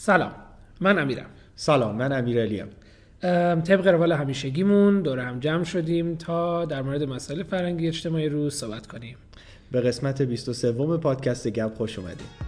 [0.00, 0.32] سلام.
[0.80, 1.26] من امیرم.
[1.56, 2.66] سلام من امیرعلیم.
[3.22, 8.54] ام، طبق روال همیشگیمون دور هم جمع شدیم تا در مورد مسائل فرهنگی اجتماعی روز
[8.54, 9.16] صحبت کنیم.
[9.72, 12.47] به قسمت 23 پادکست گپ خوش اومدیم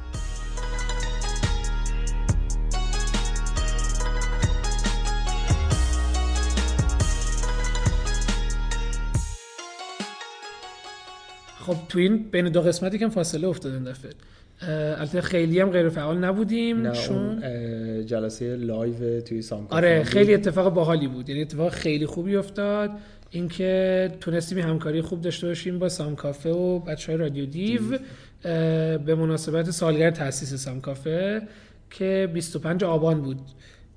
[11.71, 14.11] خب تو این بین دو قسمتی که فاصله افتاد این دفعه
[14.99, 17.43] البته خیلی هم غیر فعال نبودیم نه چون
[18.07, 20.05] جلسه live توی سام کافه آره.
[20.05, 21.29] خیلی اتفاق باحالی بود.
[21.29, 22.91] یعنی اتفاق خیلی خوبی افتاد.
[23.31, 27.81] اینکه تونستیم همکاری خوب داشته باشیم با سام کافه و بچه های رادیو دیو
[28.99, 31.43] به مناسبت سالگرد تاسیس سام کافه
[31.91, 33.39] که 25 آبان بود.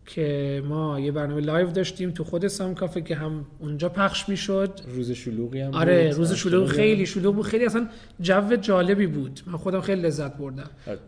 [0.06, 4.80] که ما یه برنامه لایو داشتیم تو خود سام کافه که هم اونجا پخش می‌شد.
[4.88, 6.18] روز شلوغی هم آره بود.
[6.18, 7.46] روز شلوغ خیلی شلوغ بود.
[7.46, 7.88] خیلی اصلا
[8.22, 9.40] جو جالبی بود.
[9.48, 10.70] من خودم خیلی لذت بردم.
[10.88, 11.00] آره.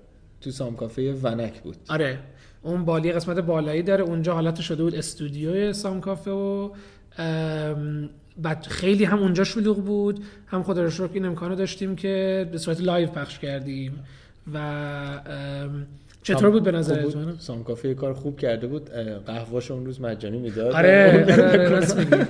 [0.42, 1.76] تو سام کافه ونک بود.
[1.90, 2.20] آره
[2.62, 4.04] اون بالای قسمت بالایی داره.
[4.04, 6.70] اونجا حالت شده بود استودیوی سام کافه و
[8.38, 10.24] بعد خیلی هم اونجا شلوغ بود.
[10.48, 14.04] هم خدا رو شکر این امکانو داشتیم که به صورت live پخش کردیم.
[14.54, 14.60] و
[16.26, 18.90] چطور بود به نظرتون؟ سام کافه یه کار خوب کرده بود.
[18.94, 20.74] اه، قهوه‌شو اون روز مجانی می‌داد.
[20.74, 22.28] آره آره آره.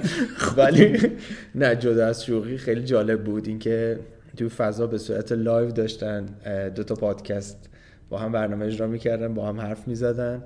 [0.57, 0.97] ولی
[1.55, 3.47] نه جدا از شوخی خیلی جالب بود.
[3.47, 3.99] اینکه
[4.37, 6.25] تو فضا به صورت live داشتن
[6.75, 7.69] دو تا پادکست
[8.09, 10.43] با هم برنامه اجرا می‌کردن با هم حرف می‌زدن.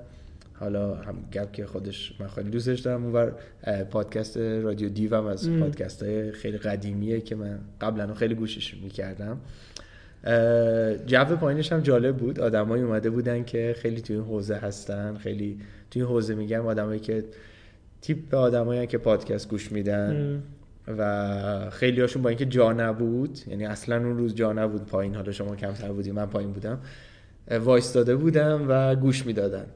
[0.52, 3.04] حالا هم گپ که خودش من خیلی دوستش دارم.
[3.04, 3.32] اونور
[3.90, 5.50] پادکست رادیو دیو هم از.
[5.50, 9.40] پادکست های خیلی قدیمیه که من قبلا خیلی گوشش می‌کردم.
[11.06, 15.60] جو پایینش هم جالب بود آدمایی اومده بودن که خیلی توی این حوزه هستن خیلی
[15.90, 17.24] توی این حوزه میگم آدمایی که
[18.00, 20.42] تیپ آدمایی که پادکست گوش میدن
[20.88, 20.96] ام.
[20.98, 25.32] و خیلی هاشون با اینکه جا نبود یعنی اصلا اون روز جا نبود پایین حالا
[25.32, 26.78] شما کمتر بودی من پایین بودم
[27.64, 29.66] وایستاده بودم و گوش می‌دادن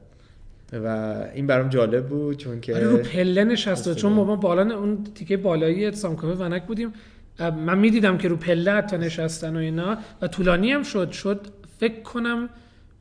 [0.73, 0.87] و
[1.33, 3.95] این برام جالب بود چون که آره رو پله نشسته.
[3.95, 6.93] چون ما بالا اون تیکه بالایی سامکافه ونک بودیم
[7.39, 11.11] من می‌دیدم که رو پله حتی نشستن و اینا و طولانی هم شد.
[11.11, 11.47] شد
[11.79, 12.49] فکر کنم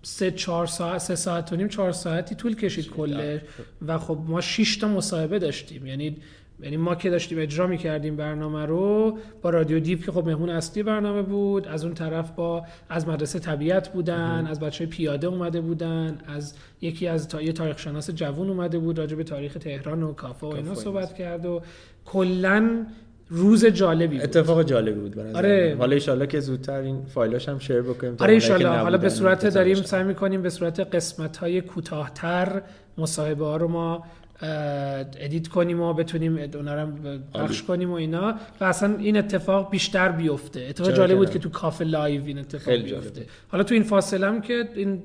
[0.02, 3.42] سه چهار ساعت سه ساعت و نیم چهار ساعتی طول کشید کله.
[3.86, 5.86] و خب ما شش تا مصاحبه داشتیم.
[5.86, 6.16] یعنی
[6.60, 10.82] یعنی ما که داشتیم اجرا می‌کردیم برنامه رو با رادیو دیپ که خب مهمون اصلی
[10.82, 11.68] برنامه بود.
[11.68, 17.06] از اون طرف با از مدرسه طبیعت بودن از بچه پیاده اومده بودن از یکی
[17.06, 17.42] از تا...
[17.42, 20.74] یه تاریخ شناس جوون اومده بود راجع به تاریخ تهران و کافه و اینا.
[20.74, 21.62] صحبت کرد و
[22.04, 22.86] کلا
[23.28, 25.76] روز جالبی بود اتفاق جالبی بود نظر آره.
[25.78, 29.46] حالا اینکه زودتر این فایلاش هم share بکنیم آره ایشالله حالا به صورت.
[29.46, 32.62] داریم سعی می‌کنیم به صورت قسمت های کوتاهتر
[32.98, 34.04] مصاحبه ها رو ما
[34.40, 36.88] edit کنیم و بتونیم اونا رو
[37.34, 37.62] پخش.
[37.62, 41.84] کنیم و اینا و اصلا این اتفاق بیشتر بیفته اتفاق جالب بود؟ که تو کافه
[41.84, 43.28] live این اتفاق خیلی بیفته جالب.
[43.48, 45.02] حالا تو این فاصله هم که این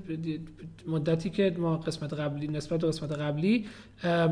[0.87, 3.65] مدتی که ما قسمت قبلی نسبت به قسمت قبلی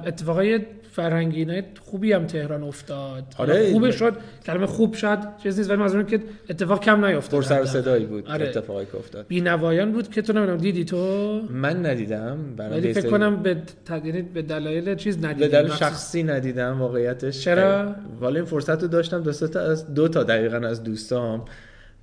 [0.06, 0.60] اتفاقای
[0.92, 3.72] فرهنگی اینا خوبی هم تهران افتاد آره.
[3.72, 4.14] خوبه شد
[4.46, 6.20] کلمه خوب شاید چیز نیست ولی منظورم که
[6.50, 7.66] اتفاق کم نیفتاد پر سر.
[7.66, 8.48] صدایی بود آره.
[8.48, 13.10] اتفاقی که افتاد بینوایان بود که تو نمی‌دونم دیدی تو من ندیدم برای ولی فکر
[13.10, 13.58] کنم به
[13.90, 17.44] یعنی به دلایل چیز ندیدی به دلیل شخصی ندیدم واقعیتش.
[17.44, 21.46] چرا؟ والا این فرصت رو داشتم دو تا از دو تا دقیقا از دوستام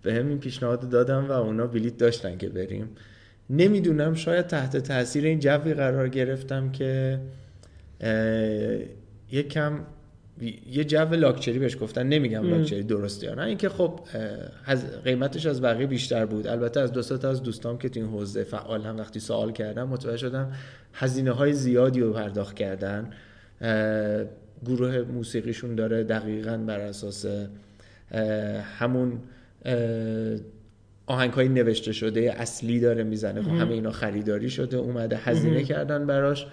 [0.02, 2.88] به هم این پیشنهاد رو دادم و اونا بلیت داشتن که بریم.
[3.50, 7.18] نمی‌دونم شاید تحت تاثیر این جوی قرار گرفتم که
[9.30, 9.80] یک کم
[10.70, 12.50] یه جو لاکچری بهش گفتن نمیگم.
[12.50, 14.00] لاکچری درسته یا نه اینکه خب
[14.64, 18.44] از قیمتش از بقیه بیشتر بود البته از دو از دوستام که تو این حوزه
[18.44, 20.52] فعال هم وقتی سوال کردم متوجه شدم
[20.92, 23.10] هزینه های زیادی رو پرداخت کردن
[24.66, 27.26] گروه موسیقیشون داره دقیقا بر اساس
[28.78, 29.20] همون
[31.06, 33.48] آهنگ های نوشته شده اصلی داره می‌زنه خب.
[33.48, 35.64] همه اینا خریداری شده اومده هزینه.
[35.64, 36.46] کردن براش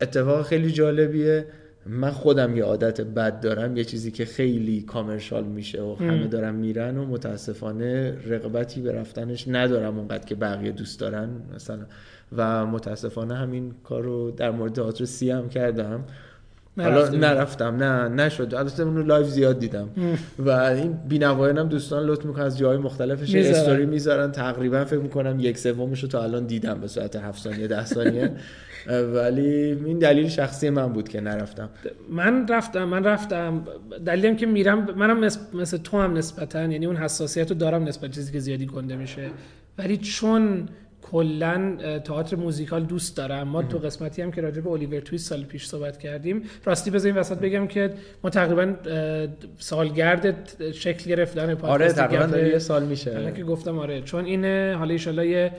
[0.00, 1.46] اتفاق خیلی جالبیه
[1.86, 6.26] من خودم یه عادت بد دارم یه چیزی که خیلی commercial میشه و همه ام.
[6.26, 11.86] دارن میرن و متاسفانه رغبتی به رفتنش ندارم اونقدر که بقیه دوست دارن مثلا
[12.36, 16.04] و متاسفانه همین کار رو در مورد تئاتر سی هم کردم
[16.78, 17.76] حالا؟ نرفتم.
[17.76, 18.54] نه نشد.
[18.54, 19.88] البته اون رو live زیاد دیدم.
[20.38, 23.60] و این بینوایان هم دوستان لطف می‌کنن از جاهای مختلفش یه می‌ذارن.
[23.60, 24.32] استوری می‌ذارن.
[24.32, 28.32] تقریبا فکر می‌کنم یک سومش رو تا الان دیدم به صورت 7 ثانیه 10 ثانیه.
[29.14, 29.50] ولی
[29.84, 31.70] این دلیل شخصی من بود که نرفتم.
[32.10, 33.64] من رفتم من رفتم.
[34.06, 38.10] دلیلم که میرم منم مثل, مثل تو هم نسبتا یعنی اون حساسیت رو دارم نسبت
[38.10, 39.30] چیزی که زیادی گنده میشه.
[39.78, 40.68] ولی چون
[41.02, 43.48] کلا تئاتر موزیکال دوست دارم.
[43.48, 47.16] ما تو قسمتی هم که راجع به الیور تویست سال پیش صحبت کردیم راستی بذاریم
[47.16, 47.94] وسط بگم که
[48.24, 48.74] ما تقریبا
[49.58, 53.32] سالگرد شکل گرفتن آره تقریبا یه سال میشه.
[53.36, 54.02] که گفتم آره.
[54.02, 54.44] چون این
[54.74, 55.52] حالا ان یه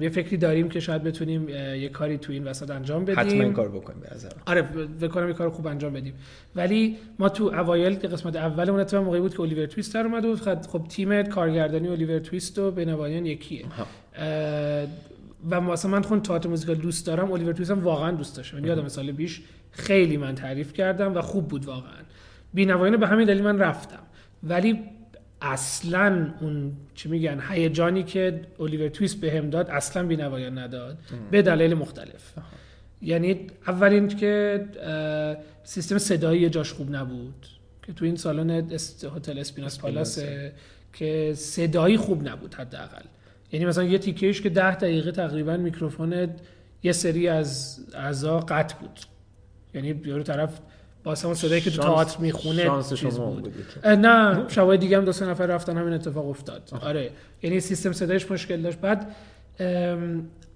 [0.00, 3.18] یه فکری داریم که شاید بتونیم یه کاری تو این وسط انجام بدیم.
[3.18, 4.08] حتما این کار بکنیم به
[4.46, 4.62] آره
[5.00, 6.14] بکنم یه کار خوب انجام بدیم.
[6.56, 10.22] ولی ما تو اوایل قسمت اول اون اتفاق موقعی بود که الیور تویست در اومد
[10.22, 13.64] بود خب, خب تیم کارگردانی الیور تویست و بنوایان یکیه.
[15.50, 18.64] و مثلا من خون تئاتر موزیکال دوست دارم الیور تویست هم واقعا دوست داشتم.
[18.64, 22.02] یادم سال بیش خیلی من تعریف کردم و خوب بود واقعا.
[22.54, 23.98] بینوایان به همین دلیل من رفتم.
[24.42, 24.80] ولی
[25.42, 30.98] اصلا اون چی میگن هیجانی که الیور تویست بهم داد اصلا بینوایان نداد.
[31.30, 32.32] به دلایل مختلف.
[33.02, 34.64] یعنی اولین که
[35.64, 37.46] سیستم صدایی جاش خوب نبود.
[37.86, 38.50] که تو این سالن
[39.16, 40.18] هتل اسپیناس پالاس
[40.92, 43.02] که صدایی خوب نبود حداقل.
[43.52, 46.28] یعنی مثلا یه تیکهش که ده دقیقه تقریبا میکروفون
[46.82, 49.00] یه سری از اعضا قطع بود.
[49.74, 50.58] یعنی یارو طرف
[51.04, 53.52] با اون صدایی که تو تئاتر می‌خونه شانس شما بود.
[53.84, 56.70] نه شبای دیگه هم دو سه نفر رفتن همین اتفاق افتاد.
[56.82, 57.10] آره
[57.42, 58.78] یعنی سیستم صدایش مشکل داشت.
[58.78, 59.14] بعد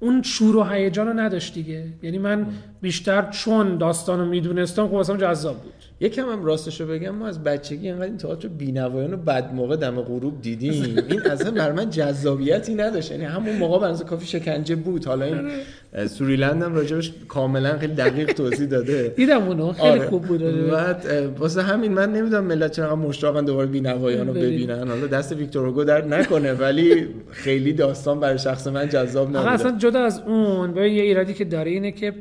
[0.00, 1.87] اون شور و هیجان رو نداشت دیگه.
[2.03, 2.47] یعنی من
[2.81, 5.81] بیشتر چون داستان رو می‌دونستم خب واسم جذاب بود.
[6.03, 9.77] یکم هم راستش رو بگم ما از بچگی اینقدر این تئاتر بینوایان رو بد موقع
[9.77, 10.99] دم غروب دیدیم.
[11.09, 13.11] این اصلا بر من جذابیتی نداشت.
[13.11, 15.05] یعنی همون موقع بنز کافی شکنجه بود.
[15.05, 15.51] حالا این
[15.95, 16.07] آره.
[16.07, 19.13] سوریلند هم راجبش کاملا خیلی دقیق توضیح داده.
[19.17, 19.73] دیدم اونو.
[19.73, 20.07] خیلی آره.
[20.07, 20.43] خوب بود.
[20.43, 20.63] آره.
[20.63, 21.07] بعد
[21.39, 24.89] واسه همین من نمی‌دونم ملت چرا مشتاقن دوباره بینوایان رو ببینن.
[24.89, 29.79] حالا دست ویکتور هوگو در نکنه ولی خیلی داستان برای شخص من جذاب نبود اصلا
[29.79, 32.13] جدا از اون به یه ایرادی که داره اینه که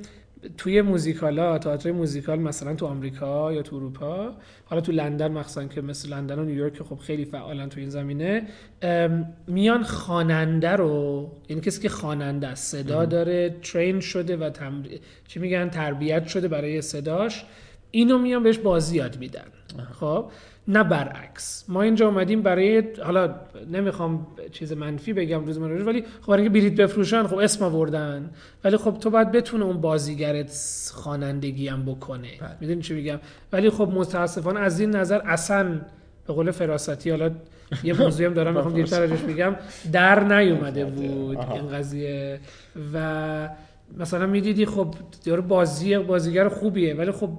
[0.57, 4.33] توی موزیکالا تئاتر موزیکال مثلا تو آمریکا یا تو اروپا
[4.65, 8.47] حالا تو لندن مخصوصا که مثل لندن و نیویورک خب خیلی فعالن تو این زمینه
[9.47, 14.87] میان خواننده رو یعنی کسی که خواننده است صدا داره ترین شده و تمر...
[15.27, 17.45] چی میگن تربیت شده برای صداش
[17.91, 19.45] اینو میان بهش بازی یاد میدن.
[19.91, 20.31] خب؟
[20.67, 21.65] نه برعکس.
[21.67, 23.35] ما اینجا اومدیم برای حالا
[23.71, 28.29] نمی‌خوام چیز منفی بگم روز من ولی خب برای اینکه بلیت بفروشن خب اسم آوردن.
[28.63, 30.51] ولی خب تو باید بتونه اون بازیگرت
[30.93, 32.29] خوانندگی هم بکنه.
[32.41, 32.49] بله.
[32.61, 33.19] می‌دونی چی میگم؟
[33.53, 35.81] ولی خب متاسفانه از این نظر اصلا
[36.27, 37.31] به قول فراستی حالا
[37.83, 39.55] یه موضوعی هم دارم می‌خوام دیرتر ازش بگم
[39.91, 42.39] در نیومده بود این قضیه.
[42.93, 43.49] و
[43.97, 47.29] مثلا می‌دیدی خب یارو بازی بازیگر خوبیه ولی خب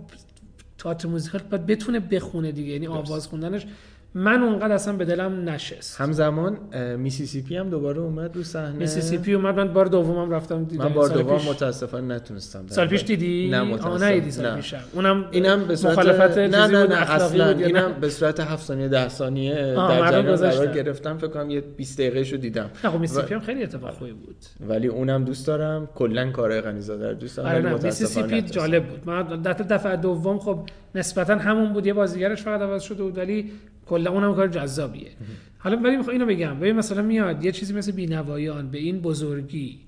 [0.82, 2.72] تئاتر موزیکال باید بتونه بخونه دیگه.
[2.72, 3.66] یعنی آواز خوندنش
[4.14, 6.00] من اونقدر اصلا به دلم نشست.
[6.00, 6.58] همزمان
[6.96, 8.72] میسیسیپی هم دوباره اومد رو صحنه.
[8.72, 10.84] میسیسیپی اومد من بار دومم رفتم دیدم.
[10.84, 14.30] من بار دوم متاسفانه نتونستم سال پیش دیدی؟ نه متاسفانه.
[14.30, 14.80] سال پیشم.
[14.92, 19.08] اونم اینم به صورت مخالفت نه نه نه اصلا اینم به صورت 7 ثانیه 10
[19.08, 21.18] ثانیه در جریان گرفتم.
[21.18, 22.70] فکر کنم یه 20 دقیقه شو دیدم.
[22.84, 24.36] نه خب میسیسیپی هم خیلی اتفاق خوبی بود.
[24.68, 25.88] ولی اونم دوست دارم.
[25.94, 29.00] کلا کارهای غنیزاده رو دوست دارم آره میسیسیپی جالب بود.
[29.06, 30.58] من دفعه دوم خب
[30.94, 31.86] نسبتا همون بود.
[31.86, 33.52] یه بازیگرش فقط عوض شده بود ولی
[33.86, 35.10] کلا اونم کار جذابیه.
[35.58, 36.58] حالا ولی می‌خوام اینو بگم.
[36.58, 39.78] ببین مثلا میاد یه چیزی مثل بینوایان به این بزرگی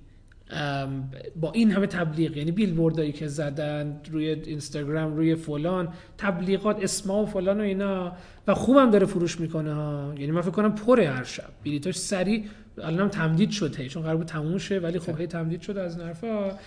[1.40, 5.88] با این همه تبلیغ یعنی بیلبوردایی که زدن روی اینستاگرام روی فلان
[6.18, 8.12] تبلیغات اسما و فلان و اینا
[8.46, 10.14] و خوبم داره فروش می‌کنه ها.
[10.18, 11.48] یعنی من فکر کنم پره هر شب.
[11.64, 12.44] بلیتاش سری
[12.78, 16.58] الانم تمدید شده چون قرار بود تموم شه ولی خب هی تمدید شده از نرفا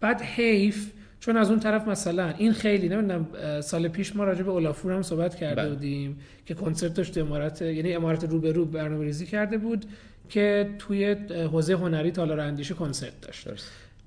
[0.00, 0.92] بعد حیف
[1.24, 3.26] چون از اون طرف مثلا این خیلی نمی‌دونم
[3.60, 5.70] سال پیش ما راجع به اولافور هم صحبت کرده بله.
[5.70, 9.84] بودیم که کنسرت داشت امارت یعنی امارت رو به رو برنامه ریزی کرده بود
[10.28, 11.12] که توی
[11.52, 13.48] حوزه هنری تالار اندیشه کنسرت داشت.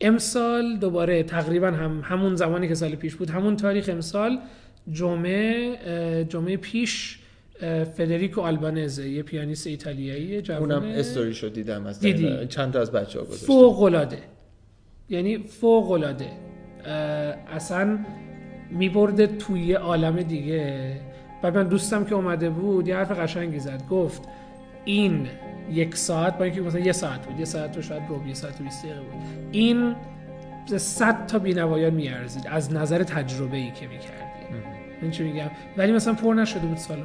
[0.01, 4.39] امسال دوباره تقریبا هم همون زمانی که سال پیش بود همون تاریخ امسال
[4.91, 7.19] جمعه جمعه پیش
[7.97, 10.75] فدریکو آلبانزه یه پیانیست ایتالیایی جوونه.
[10.75, 12.47] اونم استوری شد دیدم از دیدی.
[12.50, 14.19] چند تا از بچه‌ها گذاشتم فوق العاده
[15.09, 16.47] یعنی فوق العاده
[17.56, 18.00] اصلا
[18.70, 20.94] میبرده توی عالم دیگه.
[21.44, 23.88] و من دوستم که اومده بود یه حرف قشنگی زد.
[23.89, 24.22] گفت
[24.86, 25.27] این
[25.72, 28.62] یک ساعت با اینکه مثلا یه ساعت بود یه ساعت رو شاید رو یه ساعت
[28.62, 29.13] و 20 دقیقه بود.
[29.51, 29.96] این
[30.77, 34.27] صد تا بینوایان میارزید از نظر تجربه ای که می‌کردی
[35.01, 37.03] این چی میگم؟ ولی مثلا پر نشده بود سالن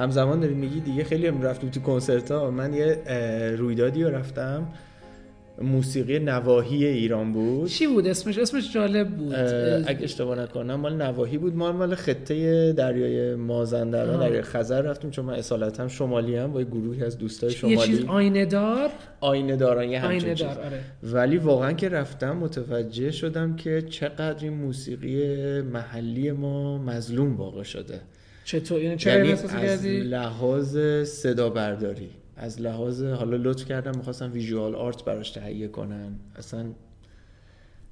[0.00, 2.98] همزمان داری میگی دیگه خیلی هم رفتیم تو کنسرت ها من یه
[3.58, 4.68] رویدادی رو رفتم.
[5.62, 7.68] موسیقی نواحی ایران بود.
[7.68, 9.34] چی بود؟ اسمش اسمش جالب بود.
[9.34, 11.56] اگه اشتباه نکنم مال نواحی بود.
[11.56, 15.10] ما مال خطه دریای مازندران دریای خزر رفتیم.
[15.10, 18.90] چون من اصالتا شمالی هم با یه گروهی از دوستای شمالی یه چیز آینه دار؟
[19.20, 20.80] آینه دارن یه آینه دار آره.
[21.02, 28.00] ولی واقعا که رفتم متوجه شدم که چقدر این موسیقی محلی ما مظلوم واقع شده.
[28.50, 35.04] چطور یعنی, یعنی از لحاظ صدا برداری از لحاظ حالا لطف کردم می‌خواستم ویژوال آرت
[35.04, 36.12] براش تهیه کنن.
[36.36, 36.66] اصلا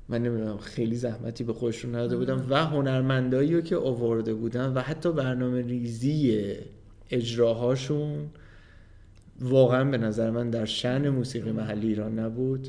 [0.08, 4.80] من نمی‌دونم خیلی زحمتی به خودشون نداده بودم و هنرمندایی رو که آورده بودن و
[4.80, 6.54] حتی برنامه ریزی
[7.10, 8.26] اجراهاشون
[9.40, 12.68] واقعا به نظر من در شن موسیقی محلی ایران نبود.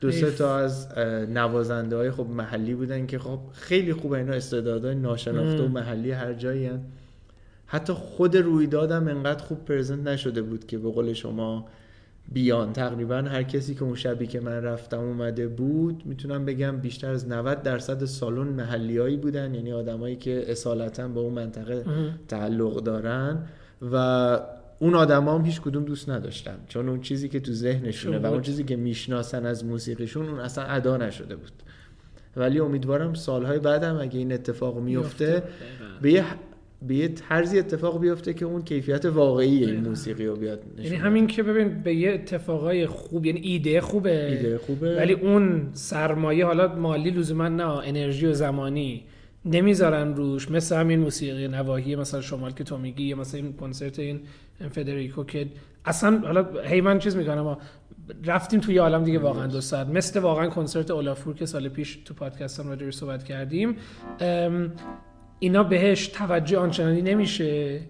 [0.00, 0.98] دو سه تا از
[1.28, 6.32] نوازنده های خب محلی بودن که خب خیلی خوبه اینا استعدادهای ناشناخته و محلی هر
[6.32, 6.80] جایی هن.
[7.72, 11.66] حتی خود رویدادم انقدر خوب پرزنت نشده بود که به قول شما
[12.32, 12.72] بیان.
[12.72, 17.28] تقریبا هر کسی که اون شبی که من رفتم اومده بود می‌تونم بگم بیشتر از
[17.28, 21.84] 90 درصد سالن محلیایی بودن یعنی آدمایی که اصالتا به اون منطقه
[22.28, 23.38] تعلق دارن
[23.92, 23.96] و
[24.78, 28.42] اون آدما هم هیچ کدوم دوست نداشتم چون اون چیزی که تو ذهنشونه و اون
[28.42, 31.52] چیزی که می‌شناسن از موسیقیشون اون اصلا ادا نشده بود.
[32.36, 35.42] ولی امیدوارم سالهای بعدم اگه این اتفاق میفته
[36.02, 36.24] به یه
[36.88, 41.26] به یه طرزی اتفاق بیفته که اون کیفیت واقعی این موسیقی رو بیاد یعنی همین
[41.26, 44.26] که ببین به یه اتفاقای خوب یعنی ایده خوبه.
[44.30, 44.96] ایده خوبه.
[44.96, 49.04] ولی اون سرمایه حالا مالی لزوما نه انرژی و زمانی
[49.44, 50.50] نمی‌ذارن روش.
[50.50, 54.20] مثل همین موسیقی نواحی مثلا شمال که تو میگی یا مثلا این کنسرت این
[54.70, 55.46] فدریکو که
[55.84, 57.56] اصلا حالا هی من چیز می‌کنم
[58.24, 59.86] رفتیم توی عالم دیگه واقعا دو ساعت.
[59.86, 63.76] مثل واقعا کنسرت اولافور که سال پیش تو پادکستم راجعش صحبت کردیم
[65.42, 67.80] اینا بهش توجه آنچنانی نمیشه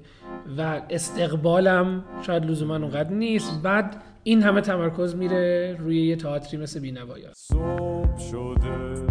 [0.58, 3.62] و استقبالم شاید لزوما اونقدر نیست.
[3.62, 9.06] بعد این همه تمرکز میره روی یه تئاتری مثل بینوایان صبح شده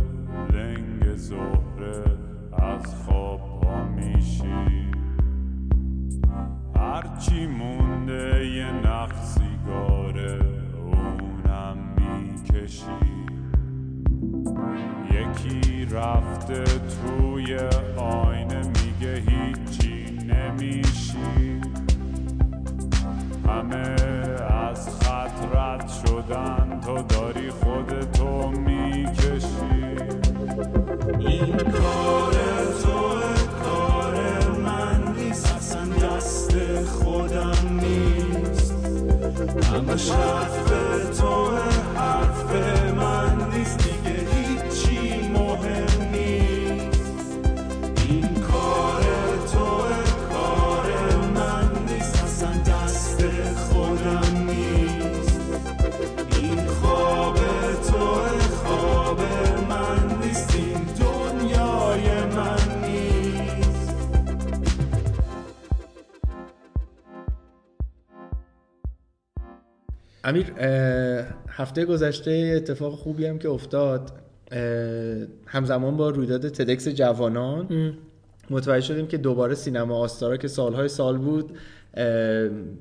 [0.53, 2.03] لنگ زهره
[2.53, 4.91] از خواب پا میشی.
[6.75, 10.39] هرچی مونده یه نخ سیگاره
[10.75, 12.85] اونم می‌کشی.
[15.31, 17.57] یکی رفته توی
[17.97, 21.61] آینه میگه هیچی نمیشی.
[23.47, 23.95] همه
[24.51, 29.95] از خط رد شدن تو داری خودتو می‌کشی.
[31.19, 32.33] این کار
[32.83, 33.19] تو
[33.63, 34.15] کار
[34.65, 38.73] من نیست اصلا دست خودم نیست.
[39.73, 40.71] همه حرف
[41.19, 41.50] تو
[70.23, 70.45] امیر
[71.47, 74.11] هفته گذشته اتفاق خوبی هم که افتاد.
[75.45, 77.93] همزمان با رویداد تدکس جوانان
[78.49, 81.57] متوجه شدیم که دوباره سینما آستارا که سالهای سال بود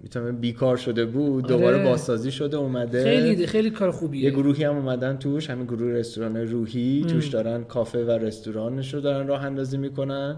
[0.03, 1.85] می‌تونم بیکار شده بود دوباره آره.
[1.85, 3.05] بازسازی شده اومده.
[3.05, 4.25] خیلی خیلی کار خوبیه.
[4.25, 9.01] یه گروهی هم اومدن توش همین گروه رستوران روحی توش دارن کافه و رستورانش رو
[9.01, 10.37] دارن راه اندازی می‌کنن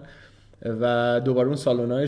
[0.81, 2.07] و دوباره اون سالن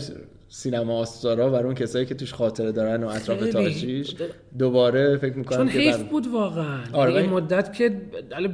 [0.49, 3.49] سینما آستارا برای اون کسایی که توش خاطره دارن و اطراف.
[3.49, 4.15] تاجیش
[4.59, 6.79] دوباره فکر می‌کنم چون حیف بر- بود واقعا.
[6.93, 7.89] آره، این ولی- مدت که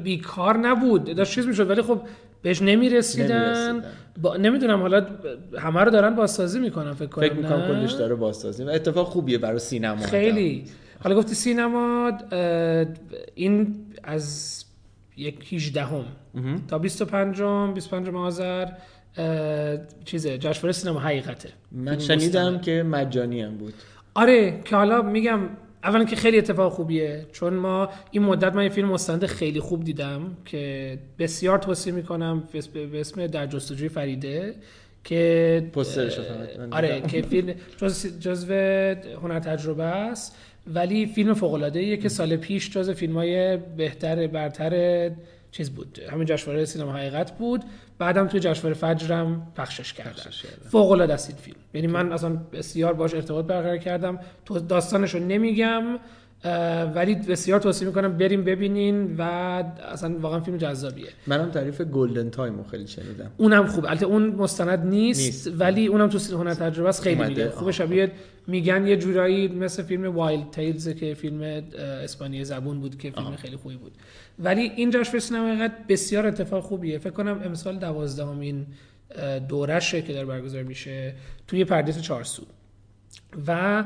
[0.04, 1.16] بیکار نبود.
[1.16, 2.02] داشت چیز می‌شد ولی خب
[2.42, 3.38] بهش نمی‌رسیدن.
[3.44, 3.84] نمی‌رسیدن.
[4.22, 4.38] با...
[4.38, 5.06] نمی‌دونم حالا
[5.60, 8.64] همه رو دارن بازسازی می‌کنن فکر کنم فکر می‌کنم؟ کلش داره بازسازی.
[8.64, 10.02] و اتفاق خوبیه برای سینما.
[10.06, 10.64] خیلی.
[11.04, 12.12] حالا گفتی سینما
[13.36, 14.66] این از
[15.18, 16.06] یک 18 هم
[16.68, 17.42] تا 25
[17.74, 18.68] 25 آذر
[20.06, 22.60] چیزه جشنواره سینما حقیقته من شنیدم.
[22.60, 23.74] که مجانی هم بود
[24.14, 25.40] آره که حالا میگم
[25.84, 29.84] اولا که خیلی اتفاق خوبیه چون ما این مدت من یه فیلم مستند خیلی خوب
[29.84, 34.56] دیدم که بسیار توصیه می‌کنم به اسم- به اسم در جستجوی فریده
[35.04, 36.20] که پوسترش
[36.72, 37.02] آره.
[37.02, 38.54] که فیلم جز جزو
[39.22, 40.36] هنر تجربه است
[40.68, 45.12] ولی فیلم فوق العاده که سال پیش جزو فیلم های بهتر برتر
[45.52, 47.64] چیز بود همین جشنواره سینما حقیقت بود
[48.02, 50.14] بعدم توی جشنواره فجرم پخشش کردن.
[50.70, 51.58] فوق العاده است این فیلم.
[51.74, 54.20] یعنی من اصلا بسیار باهاش ارتباط برقرار کردم.
[54.46, 55.84] تو داستانش رو نمیگم.
[56.96, 61.08] ولی بسیار توصیه می‌کنم بریم ببینین و اصلا واقعا فیلم جذابیه.
[61.28, 63.32] منم تعریف Golden Time رو خیلی شنیدم.
[63.38, 63.86] اونم خوب.
[63.86, 65.62] البته اون مستند نیست, نیست.
[65.62, 67.72] ولی اونم تو هنر تجربه است خیلی خوبه آها.
[67.72, 68.12] شبیه
[68.48, 71.64] میگن یه جورایی مثل فیلم Wild Tales که فیلم
[72.04, 73.36] اسپانیایی زبون بود که فیلم آها.
[73.36, 73.92] خیلی خوبی بود.
[74.40, 76.98] ولی این جشنواره سینما بسیار اتفاق خوبیه.
[76.98, 78.66] فکر کنم امسال دوازدهمین
[79.50, 81.14] دورشه که داره برگزار میشه
[81.48, 82.44] توی پردیس چارسو
[83.48, 83.84] و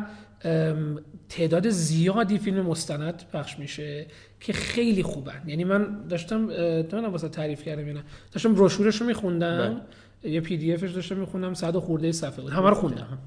[1.30, 4.06] تعداد زیادی فیلم مستند پخش میشه
[4.40, 5.42] که خیلی خوبن.
[5.48, 6.48] یعنی من داشتم
[6.82, 9.82] تو واسه تعریف کردم نه؟ داشتم بروشورش رو میخوندم
[10.24, 12.52] یه پی دی افش داشتم میخوندم صد و خورده صفحه بود.
[12.52, 13.18] همه رو خوندم.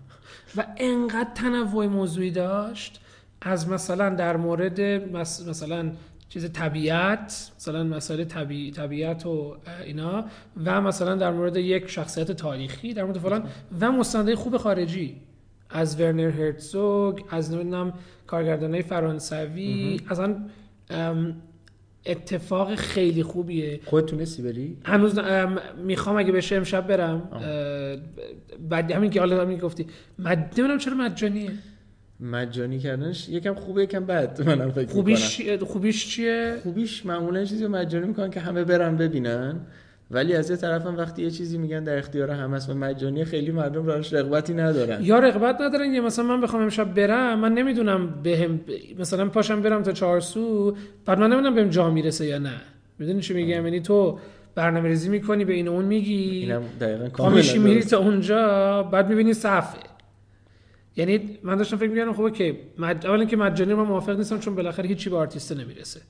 [0.56, 3.00] و انقدر تنوع موضوعی داشت.
[3.40, 5.92] از مثلا در مورد مثلا
[6.28, 10.24] چیز طبیعت مثلا مسائل طبیع طبیعت و اینا
[10.64, 13.48] و مثلا در مورد یک شخصیت تاریخی در مورد فلان
[13.80, 15.16] و مستندهای خوب خارجی.
[15.70, 17.92] از ورنر هرتزوگ از نمی‌دونم
[18.26, 20.00] کارگردانای فرانسوی.
[20.10, 20.36] اصلا
[22.06, 23.80] اتفاق خیلی خوبیه.
[23.84, 27.30] خودت تونستی بری؟ هنوز ام، می‌خوام اگه بشه امشب برم.
[28.68, 29.86] بعد همین که حالا همین گفتی
[30.18, 30.38] مد...
[30.38, 31.50] نمی‌دونم چرا مجانیه
[32.20, 35.66] مجانی کردنش یکم خوبه یکم بد منم فکر خوبیش می‌کنم.
[35.66, 39.60] خوبیش چیه؟ خوبیش معمولا چیزی مجانی می‌کنن که همه برن ببینن.
[40.10, 43.24] ولی از یه طرف هم وقتی یه چیزی میگن در اختیار همه است و مجانی
[43.24, 45.02] خیلی مردم راش رغبتی ندارن.
[45.02, 48.60] یا رغبت ندارن یا مثلا من بخوام امشب برم من نمی‌دونم بهم
[48.98, 52.54] مثلا پاشم برم تا چهارسو بعد من نمی‌دونم بهم جا می‌رسه یا نه.
[52.98, 54.18] می‌دونی چی میگم؟ یعنی تو
[54.54, 57.82] برنامه ریزی می‌کنی به این اون میگی اینم دقیقاً پا کاملا میری.
[57.82, 59.78] تا اونجا بعد می‌بینی صفه
[60.96, 63.06] یعنی من داشتم فکر می‌کردم خب که مج...
[63.06, 66.00] اولا که مجانی من موافق نیستم چون بالاخره هیچی به آرتیست نمی‌رسه.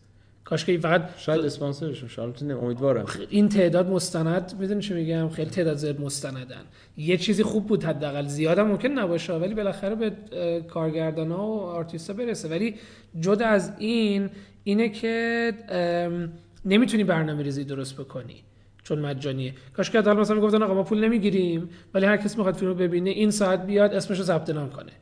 [0.48, 3.06] کاش که فقط شاید اسپانسرشون شاید امیدوارم.
[3.30, 6.62] این تعداد مستند می‌دونی چی میگم؟ خیلی تعداد زیاد مستندن.
[6.96, 10.12] یه چیزی خوب بود حداقل زیادم ممکن نباشه ولی بالاخره به
[10.68, 12.48] کارگردان ها و آرتیستا برسه.
[12.48, 12.74] ولی
[13.20, 14.30] جدا از این
[14.64, 15.52] اینه که
[16.64, 18.36] نمی‌تونی برنامه ریزی درست بکنی.
[18.82, 19.54] چون مجانیه.
[19.76, 23.30] کاش که مثلا می‌گفتن آقا ما پول نمی‌گیریم ولی هر کس می‌خواد فیلم ببینه این
[23.30, 24.92] ساعت بیاد اسمش رو ثبت نام کنه.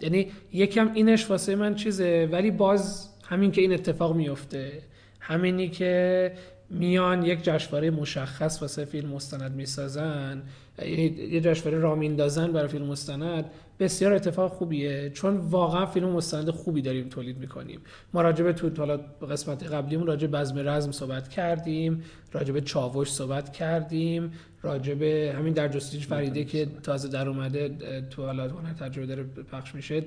[0.00, 4.82] یعنی یکم اینش واسه من چیزه ولی باز همین که این اتفاق میفته
[5.20, 6.32] همینی که
[6.70, 10.42] میان یک جشنواره مشخص واسه فیلم مستند می‌سازن
[10.78, 13.44] یه جشنواره را میندازن برای فیلم مستند
[13.80, 15.10] بسیار اتفاق خوبیه.
[15.10, 17.80] چون واقعا فیلم مستند خوبی داریم تولید می‌کنیم.
[18.12, 18.96] ما راجع به تو حالا
[19.30, 24.32] قسمت قبلیمون راجع به بزم رزم صحبت کردیم راجع به چاوش صحبت کردیم
[24.62, 27.70] راجع به همین در جستجوی فریده که تازه در اومده
[28.10, 30.04] تو حالا هنر تجربه داره پخش میشه.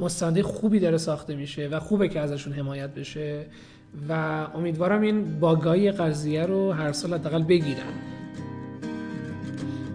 [0.00, 3.46] مستنده خوبی داره ساخته میشه و خوبه که ازشون حمایت بشه
[4.08, 4.12] و
[4.54, 7.92] امیدوارم این باگای قضیه رو هر سال حداقل بگیرن.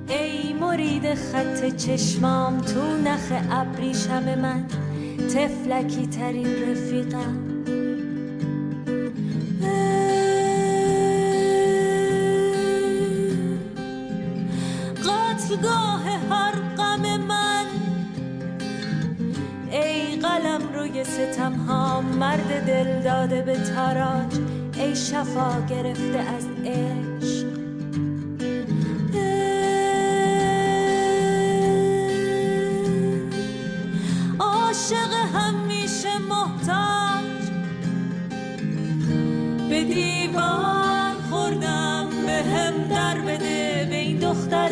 [0.08, 4.66] ای مرید خط چشمام تو نخ ابریشم من
[5.36, 7.51] تفلکی ترین رفیقم.
[22.22, 24.34] مرد دل داده به تاراج
[24.78, 27.48] ای شفا گرفته از عشق.
[34.40, 37.42] عاشق همیشه محتاج.
[39.70, 44.70] به دیوان خوردم به هم در بده به این دختر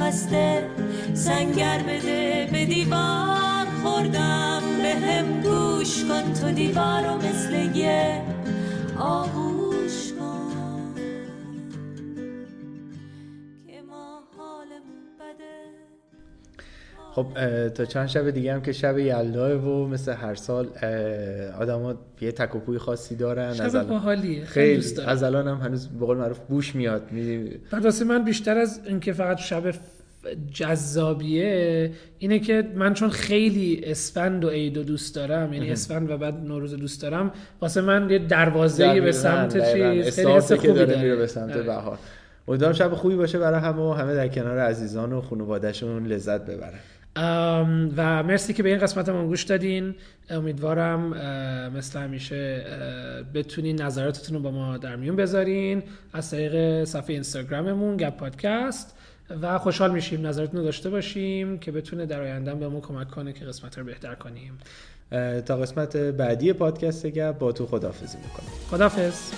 [0.00, 0.70] خسته.
[1.14, 4.51] سنگر بده به دیوان خوردم.
[5.82, 8.22] گوش کن تو دیوار رو مثل یه
[8.98, 10.94] آغوش کن.
[13.66, 15.62] که ما حالمون بده.
[17.12, 20.68] خب تا چند شب دیگه هم که شب یلداه و مثل هر سال
[21.60, 23.48] آدما یه تکاپوی خاصی دارن.
[23.48, 24.76] از شب الان- باحالیه خیلی خیلی.
[24.76, 25.08] دوست دارم.
[25.08, 27.50] از الان هم هنوز به قول معروف بوش میاد می...
[28.08, 29.74] من بیشتر از اینکه فقط شب
[30.52, 36.16] جذابیه اینه که من چون خیلی اسفند و عید و دوست دارم یعنی اسفند و
[36.16, 39.52] بعد نوروز دوست دارم واسه من یه دروازه به سمت.
[39.52, 41.62] چیز خیلی حس خوبی داره داره میره به سمت آره.
[41.62, 41.98] بهار
[42.48, 46.78] امیدوارم شب خوبی باشه برای همه و همه در کنار عزیزان و خانواده‌شون لذت ببرن
[47.96, 49.94] و مرسی که به این قسمت ما گوش دادین.
[50.30, 51.08] امیدوارم
[51.76, 52.64] مثل همیشه
[53.34, 55.82] بتونین نظراتتون رو با ما در میون بذارین.
[56.12, 58.98] از طریق صفحه اینستاگراممون گپ پادکست.
[59.42, 63.32] و خوشحال میشیم نظرتون رو داشته باشیم که بتونه در آینده به ما کمک کنه
[63.32, 64.58] که قسمت رو بهتر کنیم.
[65.46, 68.46] تا قسمت بعدی پادکست گپ با تو خداحافظی می‌کنم.
[68.70, 69.32] خدافظ